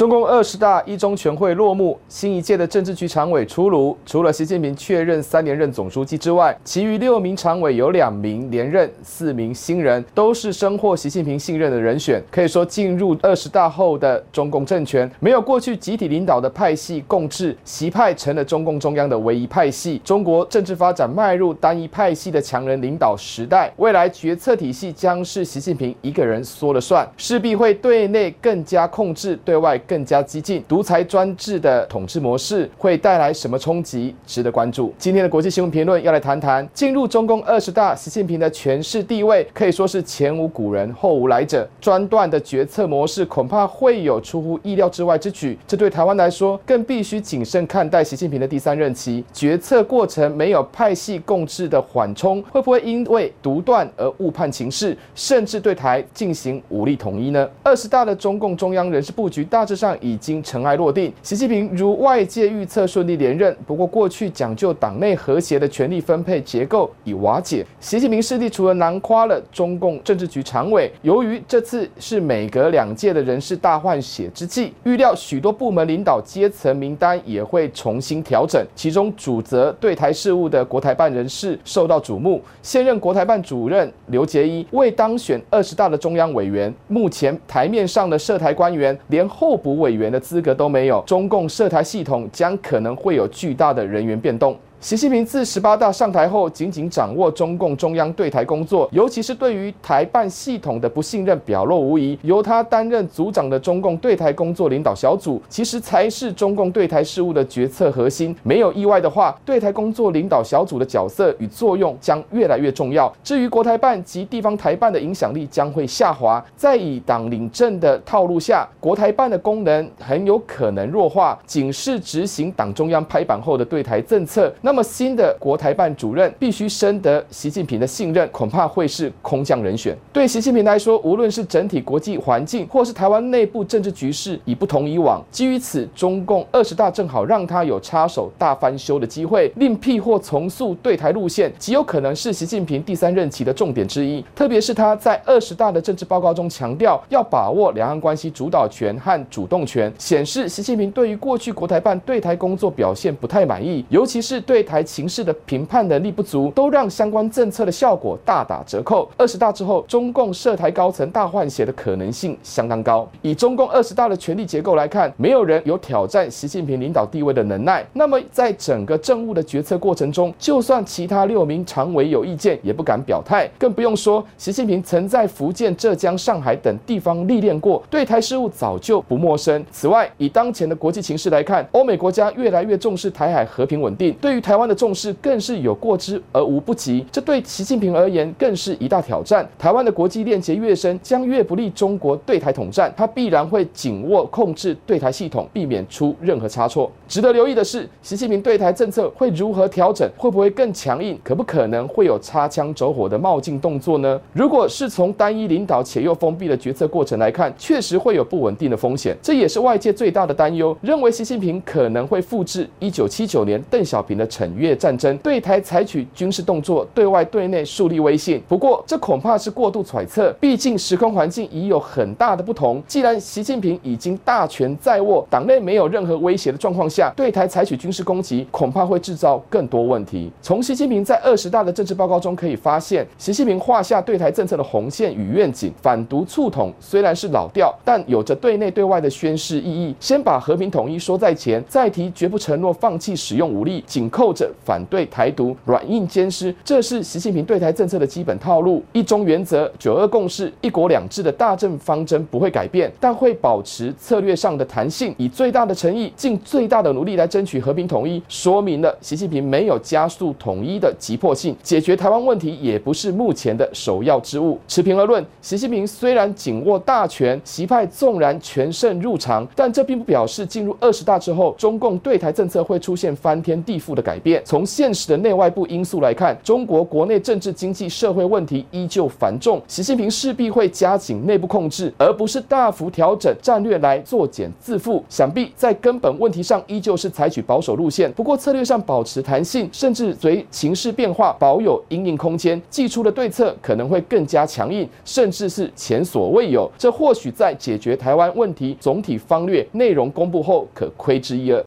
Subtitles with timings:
[0.00, 3.94] 中共二十大一中全会落幕，新一届的政治局常委出炉。
[4.06, 12.18] 除了习近平确认三连任总书记之外，其余六名常委有两名连任，四名新人，都是深获习近平信任的人选。
[12.30, 20.00] 可以说，进入二十大后的中共政权，没有过去集体领导的派系共治，习派成了中共中央的唯一派系。
[20.02, 29.78] 中国政治发展迈入单一派系的强人领导时代，未来决策体系将是习近平一个人说了算，势必会对内更加控制，对外。
[29.90, 34.14] 更加激进、独裁专制的统治模式会带来什么冲击？
[34.24, 34.94] 值得关注。
[34.96, 41.68] 今天的国际新闻评论要来谈谈，进入中共二十大，习近平的权势地位可以说是前无古人后无来者。
[41.80, 45.58] 专断的决策模式恐怕会有出乎意料之外之举。
[45.66, 49.24] 这对台湾来说，更必须谨慎看待习近平的第三任期。
[49.32, 57.48] 决策过程没有派系共治的缓冲，会不会因为独断而误判情势，甚至对台进行武力统一呢？
[57.64, 63.56] 二十大的中共中央人事布局大致上已经尘埃落定，习近平如外界预测顺利连任。
[63.64, 67.64] 不过，过去讲究党内和谐的权力分配结构已瓦解。
[67.78, 78.60] 习近平势力除了囊括了中共政治局常委，由于这次是每隔两届的人事大换血之际，预料许多部门领导阶层名单也会重新调整。
[78.74, 86.74] 其中主责对台事务的国台办人士受到瞩目，现任国台办主任刘结一未当选二十大的中央委员。
[86.88, 94.56] 目前台面上的涉台官员连候补委员的资格都没有，中共涉台系统将可能会有巨大的人员变动。
[94.80, 102.18] 习近平自十八大上台后，紧紧掌握中共中央对台工作，尤其是对于台办系统的不信任表露无遗。
[102.22, 108.34] 由他担任组长的中共对台工作领导小组，其实才是中共对台事务的决策核心。
[108.42, 113.12] 没有意外的话，对台工作领导小组的角色与作用将越来越重要。
[113.22, 124.50] 至于国台办及地方台办的影响力将会下滑，在以党领政的套路下，国台办的功能很有可能弱化，仅是执行党中央拍板后的对台政策。
[124.62, 129.98] 那那么新的国台办主任必须深得习近平的信任，恐怕会是空降人选。
[130.12, 135.20] 对习近平来说，无论是整体国际环境，或是台湾内部政治局势，已不同以往。
[135.32, 144.24] 基于此，中共二十大正好让他有插手大翻修的机会，另辟或重塑对台路线，极有可能是习近平第三任期的重点之一。
[144.36, 154.59] 特别是他在二十大的政治报告中强调，要把握两岸关系主导权和主动权，显示习近平对于过去国台办对台工作表现不太满意，尤其是对。
[154.62, 159.08] 台情势的评判能力不足，都让相关政策的效果大打折扣。
[159.16, 163.08] 二十大之后，中共涉台高层大换血的可能性相当高。
[163.22, 167.84] 以中共二十大的权力结构来看，没有人有挑战习近平领导地位的能耐。
[167.92, 173.48] 那么，在整个政务的决策过程中，就算其他六名常委有意见，也不敢表态。
[173.58, 179.64] 更不用说，习近平曾在福建、浙江、上海等地方历练过，对台事务早就不陌生。
[179.70, 189.48] 此外，以当前的国际情势来看，欧美国家越来越重视台海和平稳定，对于台台湾的重视更是有过之而无不及，这对习近平而言更是一大挑战。
[189.56, 192.92] 台湾的国际链接越深，将越不利中国对台统战。
[192.96, 196.90] 他必然会紧握控制对台系统，避免出任何差错。
[197.06, 200.10] 值得留意的是，习近平对台政策会如何调整？
[200.16, 201.16] 会不会更强硬？
[201.22, 204.20] 可不可能会有擦枪走火的冒进动作呢？
[204.32, 209.16] 如果是从单一领导且又封闭的决策过程来看，确实会有不稳定的风险。
[209.22, 218.42] 这也是外界最大的担忧，认为习近平可能会复制一九七九年邓小平的惩越战争对台采取军事动作，对外对内树立威信。
[218.48, 222.82] 不过，这恐怕是过度揣测，毕竟时空环境已有很大的不同。
[222.86, 230.30] 既然习近平已经大权在握，党内没有任何威胁的状况下，对台采取军事攻击，恐怕会制造更多问题。
[230.40, 235.72] 从习近平在二十大的政治报告中可以发现，习近平画下对台政策的红线与愿景。
[235.82, 239.94] 反独促统虽然是老调，但有着对内对外的宣示意义。
[240.00, 244.48] 先把和平统一说在前，再提绝不承诺放弃使用武力，紧扣或者。
[244.62, 248.80] 反对台独，软硬兼施，这是习近平对台政策的基本套路。
[248.92, 258.22] 一中原则、九二共识、一国两制的大政方针不会改变，但会保持策略上的弹性，以最大的诚意、尽最大的努力来争取和平统一。
[258.28, 264.56] 说明了习近平没有加速统一的急迫性，解决台湾问题也不是目前的首要之务。
[264.68, 274.42] 持平而论，习近平虽然紧握大权，习派纵然全胜入场，但这并不表示进入二十大之后，中共对台政策会出现翻天地覆的改改变。
[274.44, 285.04] 从现实的内外部因素来看，中国国内政治、经济、社会问题依旧繁重，习近平势必会加紧内部控制，而不是大幅调整战略来作茧自负。
[285.08, 296.68] 想必在根本问题上依旧是采取保守路线，不过策略上保持弹性，甚至随情势变化保有因应空间，祭出的对策可能会更加强硬，甚至是前所未有。
[296.76, 301.58] 这或许在解决台湾问题总体方略内容公布后，可窥之一二。